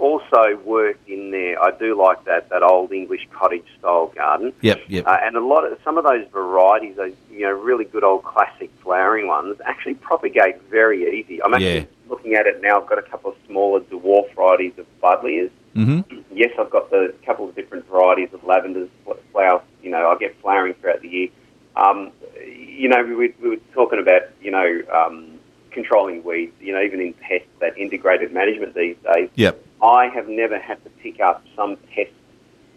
[0.00, 1.62] also worked in there.
[1.62, 4.52] I do like that that old English cottage style garden.
[4.62, 5.06] Yep, yep.
[5.06, 8.24] Uh, and a lot of some of those varieties, those you know really good old
[8.24, 11.42] classic flowering ones, actually propagate very easy.
[11.42, 11.84] I'm actually Yeah.
[12.08, 12.80] looking at it now.
[12.80, 15.50] I've got a couple of smaller dwarf varieties of buddleias.
[15.74, 16.00] hmm
[16.32, 19.62] Yes, I've got the couple of different varieties of lavenders, fl- flowers.
[19.82, 21.28] You know, I get flowering throughout the year.
[21.76, 22.10] Um,
[22.44, 25.29] you know, we, were- we were talking about you know um,
[25.70, 26.54] controlling weeds.
[26.60, 29.30] You know, even in pests, that integrated management these days.
[29.34, 29.64] Yep.
[29.82, 32.10] I have never had to pick up some pest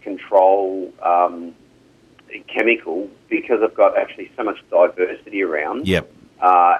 [0.02, 1.54] control um,
[2.48, 5.86] chemical because I've got actually so much diversity around.
[5.86, 6.10] Yep.
[6.40, 6.78] Uh,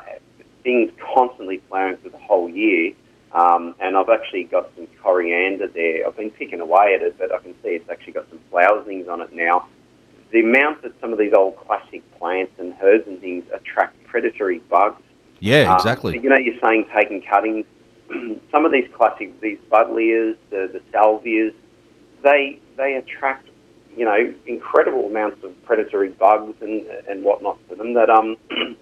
[0.62, 2.92] things constantly flowering through the whole year.
[3.32, 6.06] Um, and I've actually got some coriander there.
[6.06, 9.08] I've been picking away at it, but I can see it's actually got some flowerings
[9.08, 9.66] on it now.
[10.30, 14.60] The amount that some of these old classic plants and herbs and things attract predatory
[14.70, 15.02] bugs
[15.44, 16.18] Yeah, um, exactly.
[16.18, 17.66] you know, you're saying taking cuttings.
[18.50, 21.52] Some of these classic, these buddleias, the, the salvias,
[22.22, 23.46] they they attract,
[23.94, 27.92] you know, incredible amounts of predatory bugs and and whatnot to them.
[27.92, 28.38] That um,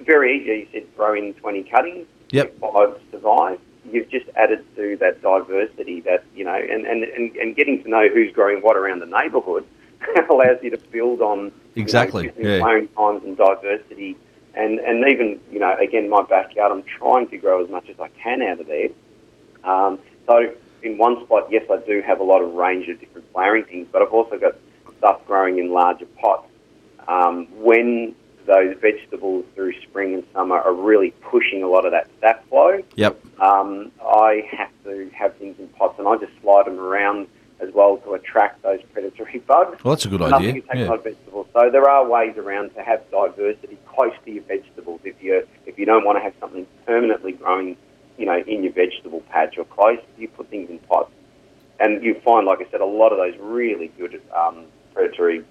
[0.00, 0.68] very easy.
[0.70, 2.06] You said throw in 20 cuttings.
[2.32, 2.58] Yep.
[2.60, 3.58] Five survive.
[3.90, 6.02] You've just added to that diversity.
[6.02, 9.06] That you know, and and, and, and getting to know who's growing what around the
[9.06, 9.64] neighbourhood
[10.30, 12.58] allows you to build on you know, Exactly, yeah.
[12.58, 14.18] times and diversity
[14.58, 17.98] and and even you know again my backyard, I'm trying to grow as much as
[17.98, 18.88] I can out of there.
[19.64, 23.30] Um, so in one spot, yes, I do have a lot of range of different
[23.32, 24.56] flowering things, but I've also got
[24.98, 26.48] stuff growing in larger pots.
[27.06, 28.14] Um, when
[28.46, 32.82] those vegetables through spring and summer are really pushing a lot of that sap flow.
[32.96, 33.20] Yep.
[33.40, 37.28] Um, I have to have things in pots, and I just slide them around
[37.60, 39.82] as well to attract those predatory bugs.
[39.82, 40.86] Well, that's a good Nothing idea.
[40.86, 40.96] Yeah.
[40.96, 41.46] vegetables.
[41.52, 45.00] So there are ways around to have diversity close to your vegetables.
[45.04, 47.76] If you if you don't want to have something permanently growing,
[48.16, 51.10] you know, in your vegetable patch or close, you put things in pots,
[51.80, 55.44] and you find, like I said, a lot of those really good um, predatory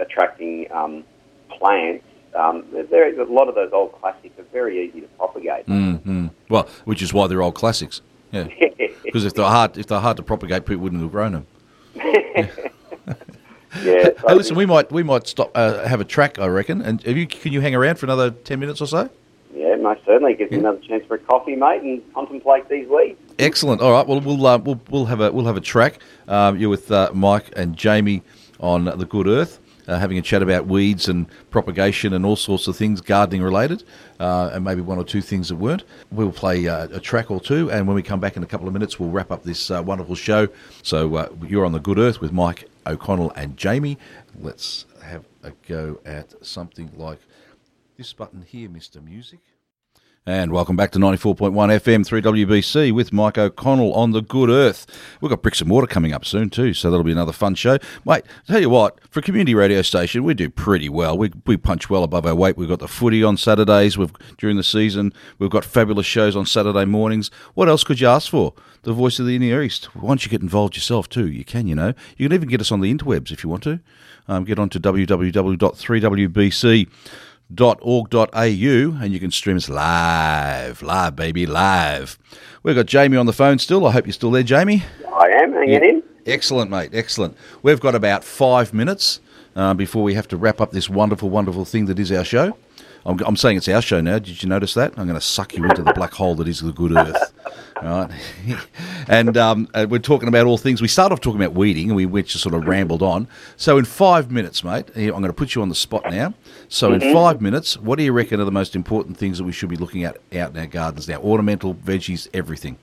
[0.00, 1.04] attracting um,
[1.48, 2.04] plants.
[2.34, 5.66] Um, there, a lot of those old classics are very easy to propagate.
[5.66, 6.28] Mm-hmm.
[6.48, 8.00] Well, which is why they're old classics.
[8.30, 8.48] Yeah.
[9.12, 11.46] Because if they're hard, if they're hard to propagate, people wouldn't have grown them.
[11.96, 12.48] yeah.
[13.04, 13.14] so
[14.26, 16.80] Hey, listen, we might we might stop uh, have a track, I reckon.
[16.80, 19.10] And have you, can you hang around for another ten minutes or so?
[19.54, 20.32] Yeah, most certainly.
[20.32, 23.20] Gives me another chance for a coffee, mate, and contemplate these weeds.
[23.38, 23.82] Excellent.
[23.82, 24.06] All right.
[24.06, 25.98] Well, we'll uh, we'll we'll have a we'll have a track.
[26.26, 28.22] Um, you're with uh, Mike and Jamie
[28.60, 32.66] on the Good Earth, uh, having a chat about weeds and propagation and all sorts
[32.68, 33.84] of things gardening related,
[34.20, 35.84] uh, and maybe one or two things that weren't.
[36.10, 38.66] We'll play uh, a track or two, and when we come back in a couple
[38.66, 40.48] of minutes, we'll wrap up this uh, wonderful show.
[40.82, 43.98] So uh, you're on the Good Earth with Mike O'Connell and Jamie.
[44.40, 47.20] Let's have a go at something like
[47.96, 49.40] this button here, Mister Music.
[50.24, 54.86] And welcome back to 94.1 FM 3WBC with Mike O'Connell on the Good Earth.
[55.20, 57.78] We've got Bricks and Mortar coming up soon too, so that'll be another fun show.
[58.06, 61.18] Mate, tell you what, for a community radio station, we do pretty well.
[61.18, 62.56] We, we punch well above our weight.
[62.56, 65.12] We've got the footy on Saturdays we've, during the season.
[65.40, 67.28] We've got fabulous shows on Saturday mornings.
[67.54, 68.54] What else could you ask for?
[68.82, 69.92] The voice of the Near East.
[69.96, 71.94] Once you get involved yourself too, you can, you know.
[72.16, 73.80] You can even get us on the interwebs if you want to.
[74.28, 76.88] Um, get on to www.3wbc
[77.60, 82.18] au and you can stream us live, live, baby, live.
[82.62, 83.86] We've got Jamie on the phone still.
[83.86, 84.84] I hope you're still there, Jamie.
[85.12, 86.02] I am hanging in.
[86.26, 86.90] Excellent, mate.
[86.92, 87.36] Excellent.
[87.62, 89.20] We've got about five minutes
[89.56, 92.56] uh, before we have to wrap up this wonderful, wonderful thing that is our show.
[93.04, 94.18] I'm, I'm saying it's our show now.
[94.18, 94.92] Did you notice that?
[94.96, 97.32] I'm going to suck you into the black hole that is the good earth.
[97.76, 98.10] All right.
[99.08, 100.80] and um, uh, we're talking about all things.
[100.80, 103.26] We start off talking about weeding and we went just sort of rambled on.
[103.56, 106.34] So, in five minutes, mate, I'm going to put you on the spot now.
[106.68, 109.52] So, in five minutes, what do you reckon are the most important things that we
[109.52, 111.20] should be looking at out in our gardens now?
[111.20, 112.78] Ornamental, veggies, everything.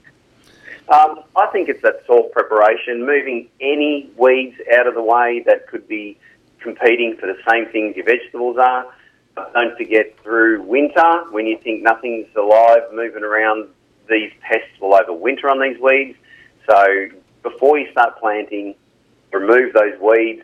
[0.89, 5.67] Um, I think it's that soil preparation, moving any weeds out of the way that
[5.67, 6.17] could be
[6.59, 8.85] competing for the same things your vegetables are.
[9.53, 13.69] Don't forget through winter, when you think nothing's alive, moving around,
[14.09, 16.17] these pests will overwinter on these weeds.
[16.69, 17.09] So
[17.43, 18.75] before you start planting,
[19.31, 20.43] remove those weeds.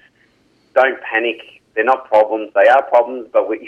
[0.74, 1.62] Don't panic.
[1.74, 2.52] They're not problems.
[2.54, 3.60] They are problems, but we,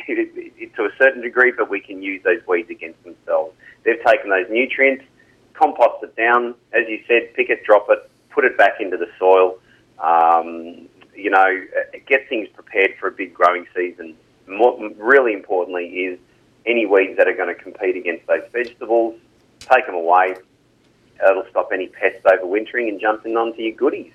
[0.75, 3.53] to a certain degree, but we can use those weeds against themselves.
[3.83, 5.03] They've taken those nutrients,
[5.53, 9.09] compost it down, as you said, pick it, drop it, put it back into the
[9.19, 9.57] soil.
[9.99, 11.65] Um, you know,
[12.05, 14.15] get things prepared for a big growing season.
[14.47, 16.19] More, really importantly is
[16.65, 19.19] any weeds that are going to compete against those vegetables,
[19.60, 20.36] take them away.
[21.23, 24.13] It'll stop any pests overwintering and jumping onto your goodies.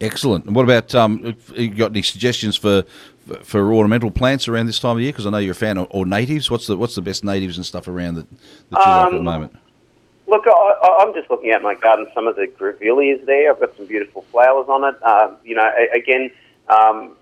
[0.00, 0.44] Excellent.
[0.46, 2.84] And what about um, you got any suggestions for
[3.42, 5.12] for ornamental plants around this time of year?
[5.12, 6.50] Because I know you're a fan of or natives.
[6.50, 8.38] What's the what's the best natives and stuff around that, that
[8.70, 9.56] you like at the Um, moment?
[10.26, 12.06] Look, I, I'm just looking at my garden.
[12.12, 13.52] Some of the grevilleas there.
[13.52, 15.02] I've got some beautiful flowers on it.
[15.02, 16.30] Um, you know, again,
[16.68, 17.16] um,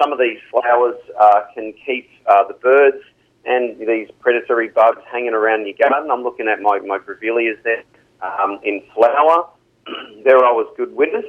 [0.00, 3.02] some of these flowers uh, can keep uh, the birds
[3.44, 6.10] and these predatory bugs hanging around your garden.
[6.10, 7.82] I'm looking at my, my grevilleas there
[8.20, 9.48] um, in flower.
[10.24, 11.24] They're always good winners.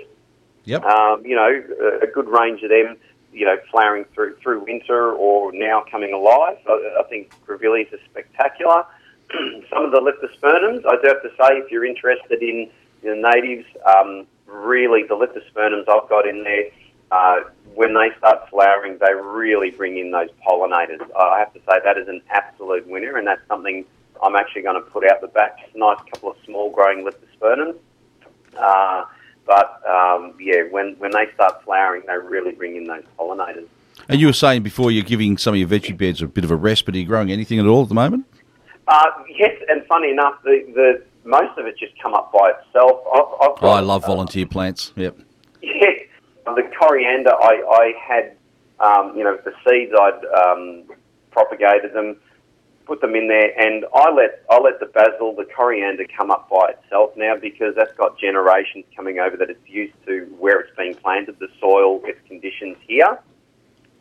[0.65, 0.83] Yep.
[0.83, 2.97] Um, you know, a, a good range of them.
[3.31, 6.57] You know, flowering through through winter or now coming alive.
[6.69, 8.85] I, I think grevilleas are spectacular.
[9.71, 12.69] Some of the leptospermums, I do have to say, if you're interested in
[13.01, 16.65] the natives, um, really the leptospermums I've got in there,
[17.13, 17.41] uh,
[17.75, 20.99] when they start flowering, they really bring in those pollinators.
[21.15, 23.85] I have to say that is an absolute winner, and that's something
[24.23, 25.59] I'm actually going to put out the back.
[25.59, 27.75] Just a nice couple of small growing leptospermums.
[28.57, 29.05] Uh,
[29.45, 33.67] but um, yeah, when, when they start flowering, they really bring in those pollinators.
[34.09, 36.51] And you were saying before you're giving some of your veggie beds a bit of
[36.51, 38.25] a rest, but are you growing anything at all at the moment?
[38.87, 39.05] Uh,
[39.37, 43.01] yes, and funny enough, the, the most of it just come up by itself.
[43.13, 44.93] I've, I've Oh, I got, love uh, volunteer plants.
[44.95, 45.17] Yep.
[45.65, 45.91] Yeah,
[46.45, 48.35] the coriander, I, I had,
[48.79, 50.83] um, you know, the seeds, I'd um,
[51.31, 52.17] propagated them,
[52.85, 56.49] put them in there, and I let I let the basil, the coriander, come up
[56.49, 60.75] by itself now because that's got generations coming over that it's used to where it's
[60.77, 63.19] being planted, the soil, its conditions here.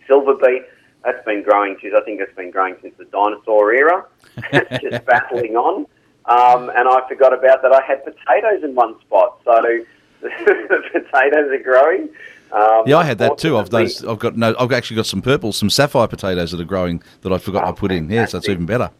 [0.08, 0.62] Silver beet,
[1.04, 4.06] that's been growing since I think that's been growing since the dinosaur era.
[4.52, 5.86] it's just battling on.
[6.24, 7.72] Um, and I forgot about that.
[7.72, 9.84] I had potatoes in one spot, so
[10.92, 12.08] potatoes are growing.
[12.52, 13.56] Um, yeah, I had that too.
[13.56, 14.04] I've noticed.
[14.04, 14.54] I've got no.
[14.58, 17.68] I've actually got some purple, some sapphire potatoes that are growing that I forgot oh,
[17.68, 18.10] I put in.
[18.10, 18.90] Yes, yeah, so that's even better.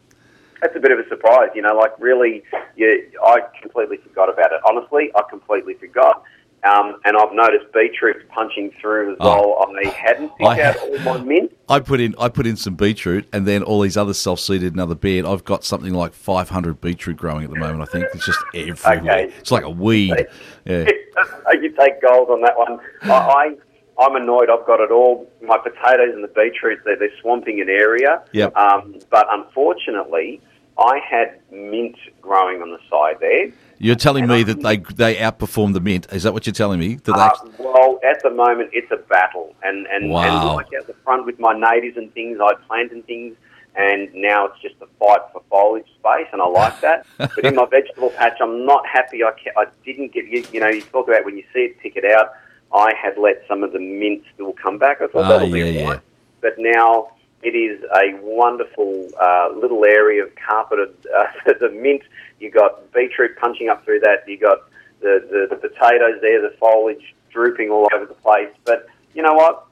[0.62, 1.74] That's a bit of a surprise, you know.
[1.76, 2.42] Like really,
[2.76, 4.60] yeah, I completely forgot about it.
[4.66, 6.24] Honestly, I completely forgot.
[6.64, 9.58] Um, and I've noticed beetroot punching through as oh.
[9.58, 9.76] well.
[9.76, 11.52] I hadn't picked I, out all my mint.
[11.68, 14.94] I put in I put in some beetroot, and then all these other self-seeded another
[14.94, 15.26] bed.
[15.26, 17.82] I've got something like 500 beetroot growing at the moment.
[17.82, 18.98] I think it's just everywhere.
[18.98, 19.34] Okay.
[19.38, 20.26] It's like a weed.
[20.64, 20.84] Yeah.
[21.60, 22.80] you take gold on that one.
[23.02, 23.56] I,
[23.98, 24.48] I am annoyed.
[24.50, 25.30] I've got it all.
[25.42, 28.22] My potatoes and the beetroot they're, they're swamping an area.
[28.32, 28.56] Yep.
[28.56, 30.40] Um, but unfortunately,
[30.78, 33.52] I had mint growing on the side there.
[33.78, 36.06] You're telling me that they they outperform the mint.
[36.12, 36.96] Is that what you're telling me?
[36.96, 37.50] That uh, actually...
[37.58, 40.22] Well, at the moment, it's a battle, and and, wow.
[40.22, 43.36] and like at the front with my natives and things, I planted and things,
[43.74, 47.06] and now it's just a fight for foliage space, and I like that.
[47.18, 49.22] but in my vegetable patch, I'm not happy.
[49.24, 50.44] I, I didn't get you.
[50.52, 52.32] You know, you talk about when you see it, pick it out.
[52.74, 55.00] I had let some of the mint still come back.
[55.00, 55.98] I thought oh, that'll yeah, be yeah.
[56.40, 61.26] But now it is a wonderful uh, little area of carpeted uh,
[61.60, 62.02] the mint.
[62.40, 64.28] You got beetroot punching up through that.
[64.28, 68.50] You got the, the, the potatoes there, the foliage drooping all over the place.
[68.64, 69.66] But you know what?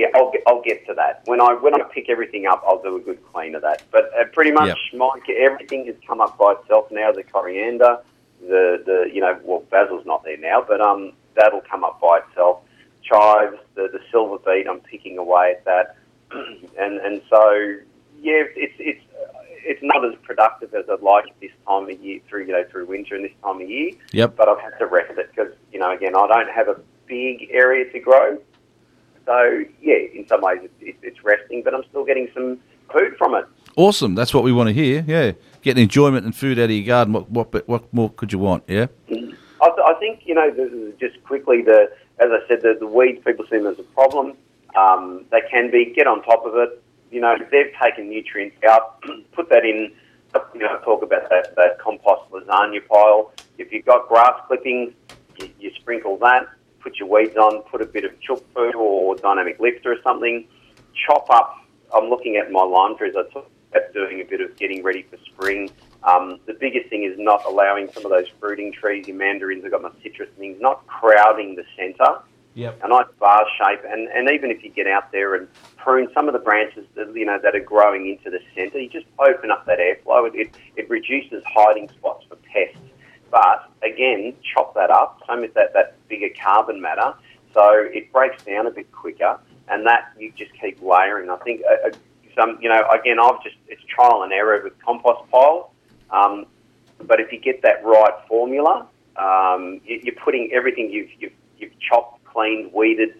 [0.00, 2.62] Yeah, I'll get, I'll get to that when I when I pick everything up.
[2.66, 3.82] I'll do a good clean of that.
[3.90, 4.98] But uh, pretty much, yep.
[4.98, 7.12] Mike, everything has come up by itself now.
[7.12, 7.98] The coriander,
[8.40, 12.20] the the you know, well, basil's not there now, but um, that'll come up by
[12.26, 12.60] itself.
[13.02, 15.96] Chives, the the silver beet, I'm picking away at that
[16.78, 17.76] and and so
[18.20, 19.04] yeah, it's it's
[19.62, 22.86] it's not as productive as I'd like this time of year through you know through
[22.86, 23.92] winter and this time of year.
[24.12, 24.36] Yep.
[24.36, 27.48] But I've had to rest it because you know again I don't have a big
[27.50, 28.38] area to grow,
[29.26, 32.58] so yeah, in some ways it's, it's resting, but I'm still getting some
[32.92, 33.44] food from it.
[33.76, 35.04] Awesome, that's what we want to hear.
[35.06, 37.12] Yeah, getting enjoyment and food out of your garden.
[37.12, 38.64] What what what more could you want?
[38.66, 38.86] Yeah.
[39.62, 43.22] I, th- I think you know just quickly the as I said the, the weeds
[43.24, 44.36] people see them as a problem.
[44.76, 46.82] Um, they can be get on top of it.
[47.10, 49.02] You know, they've taken nutrients out,
[49.32, 49.92] put that in.
[50.54, 53.32] You know, talk about that, that compost lasagna pile.
[53.58, 54.92] If you've got grass clippings,
[55.40, 56.48] you, you sprinkle that.
[56.80, 57.62] Put your weeds on.
[57.62, 60.46] Put a bit of chook food or dynamic lifter or something.
[61.06, 61.56] Chop up.
[61.94, 63.14] I'm looking at my lime trees.
[63.16, 65.70] I talked about doing a bit of getting ready for spring.
[66.02, 69.70] Um, the biggest thing is not allowing some of those fruiting trees, your mandarins, I've
[69.70, 72.22] got my citrus things, not crowding the centre
[72.54, 72.80] Yep.
[72.82, 76.26] A nice bar shape, and, and even if you get out there and prune some
[76.26, 79.52] of the branches that you know that are growing into the centre, you just open
[79.52, 80.26] up that airflow.
[80.28, 82.76] It, it, it reduces hiding spots for pests.
[83.30, 85.20] But again, chop that up.
[85.28, 87.14] Same with that that bigger carbon matter,
[87.54, 89.38] so it breaks down a bit quicker,
[89.68, 91.30] and that you just keep layering.
[91.30, 91.90] I think uh, uh
[92.36, 95.70] some you know again I've just it's trial and error with compost piles,
[96.10, 96.46] um,
[97.06, 101.78] but if you get that right formula, um, you, you're putting everything you've, you've you've
[101.78, 103.14] chopped cleaned, weeded,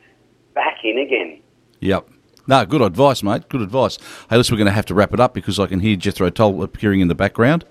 [0.55, 1.41] back in again.
[1.81, 2.09] Yep.
[2.47, 3.49] No, good advice, mate.
[3.49, 3.99] Good advice.
[4.29, 6.31] Hey, listen, we're going to have to wrap it up because I can hear Jethro
[6.31, 7.65] Tull appearing in the background.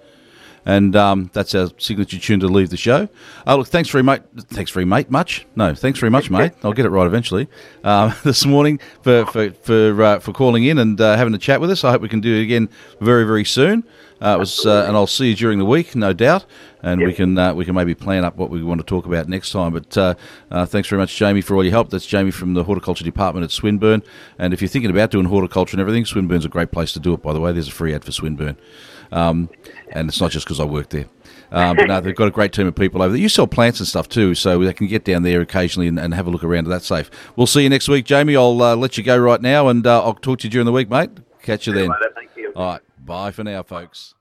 [0.65, 3.09] And um, that's our signature tune to leave the show.
[3.47, 4.23] Oh, look, thanks very much.
[4.37, 5.09] Thanks very mate.
[5.09, 5.45] Much?
[5.55, 6.53] No, thanks very much, mate.
[6.63, 7.47] I'll get it right eventually.
[7.83, 11.61] Um, this morning for for for, uh, for calling in and uh, having a chat
[11.61, 11.83] with us.
[11.83, 12.69] I hope we can do it again
[12.99, 13.83] very very soon.
[14.21, 16.45] Uh, it was, uh, and I'll see you during the week, no doubt,
[16.83, 17.07] and yep.
[17.07, 19.51] we can uh, we can maybe plan up what we want to talk about next
[19.51, 19.71] time.
[19.71, 20.15] But uh,
[20.51, 21.89] uh, thanks very much, Jamie, for all your help.
[21.89, 24.03] That's Jamie from the horticulture department at Swinburne.
[24.37, 27.13] And if you're thinking about doing horticulture and everything, Swinburne's a great place to do
[27.13, 27.21] it.
[27.21, 28.57] By the way, there's a free ad for Swinburne,
[29.11, 29.49] um,
[29.91, 31.05] and it's not just because I work there.
[31.51, 33.21] Um, but no, they've got a great team of people over there.
[33.21, 36.13] You sell plants and stuff too, so they can get down there occasionally and, and
[36.13, 36.67] have a look around.
[36.67, 37.09] That's safe.
[37.35, 38.35] We'll see you next week, Jamie.
[38.35, 40.71] I'll uh, let you go right now, and uh, I'll talk to you during the
[40.71, 41.09] week, mate.
[41.41, 41.89] Catch you then.
[42.55, 42.81] All right.
[42.99, 44.13] Bye for now, folks.